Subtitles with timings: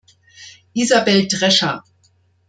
[0.83, 1.77] Isabell Drescher